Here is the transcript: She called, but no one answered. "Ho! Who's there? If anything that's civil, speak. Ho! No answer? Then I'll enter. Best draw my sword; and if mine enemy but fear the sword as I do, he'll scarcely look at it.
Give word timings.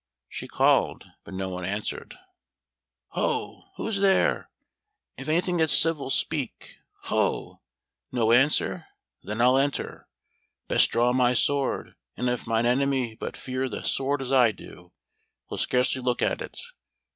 She 0.27 0.47
called, 0.47 1.05
but 1.23 1.35
no 1.35 1.49
one 1.49 1.63
answered. 1.63 2.17
"Ho! 3.09 3.65
Who's 3.77 3.99
there? 3.99 4.49
If 5.15 5.29
anything 5.29 5.57
that's 5.57 5.77
civil, 5.77 6.09
speak. 6.09 6.77
Ho! 7.01 7.61
No 8.11 8.31
answer? 8.31 8.87
Then 9.21 9.41
I'll 9.41 9.59
enter. 9.59 10.07
Best 10.67 10.89
draw 10.89 11.13
my 11.13 11.35
sword; 11.35 11.93
and 12.17 12.29
if 12.29 12.47
mine 12.47 12.65
enemy 12.65 13.13
but 13.13 13.37
fear 13.37 13.69
the 13.69 13.83
sword 13.83 14.23
as 14.23 14.31
I 14.31 14.51
do, 14.51 14.91
he'll 15.49 15.59
scarcely 15.59 16.01
look 16.01 16.23
at 16.23 16.41
it. 16.41 16.59